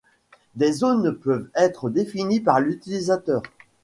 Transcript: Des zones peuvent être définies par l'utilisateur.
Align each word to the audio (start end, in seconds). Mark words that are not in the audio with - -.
Des 0.55 0.71
zones 0.71 1.13
peuvent 1.15 1.47
être 1.53 1.91
définies 1.91 2.39
par 2.39 2.59
l'utilisateur. 2.59 3.43